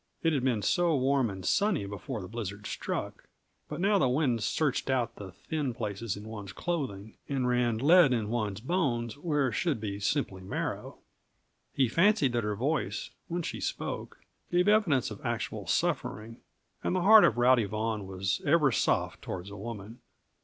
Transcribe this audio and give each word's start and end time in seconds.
It 0.23 0.33
had 0.33 0.43
been 0.43 0.63
so 0.63 0.95
warm 0.95 1.29
and 1.29 1.45
sunny 1.45 1.85
before 1.85 2.23
the 2.23 2.27
blizzard 2.27 2.65
struck, 2.65 3.25
but 3.69 3.79
now 3.79 3.99
the 3.99 4.09
wind 4.09 4.41
searched 4.41 4.89
out 4.89 5.17
the 5.17 5.31
thin 5.31 5.75
places 5.75 6.17
in 6.17 6.23
one's 6.27 6.53
clothing 6.53 7.17
and 7.29 7.47
ran 7.47 7.77
lead 7.77 8.11
in 8.11 8.31
one's 8.31 8.61
bones, 8.61 9.15
where 9.15 9.51
should 9.51 9.79
be 9.79 9.99
simply 9.99 10.41
marrow. 10.41 10.97
He 11.71 11.87
fancied 11.87 12.33
that 12.33 12.43
her 12.43 12.55
voice, 12.55 13.11
when 13.27 13.43
she 13.43 13.61
spoke, 13.61 14.19
gave 14.49 14.67
evidence 14.67 15.11
of 15.11 15.23
actual 15.23 15.67
suffering 15.67 16.41
and 16.83 16.95
the 16.95 17.01
heart 17.01 17.23
of 17.23 17.37
Rowdy 17.37 17.65
Vaughan 17.65 18.07
was 18.07 18.41
ever 18.43 18.71
soft 18.71 19.21
toward 19.21 19.51
a 19.51 19.55
woman. 19.55 19.99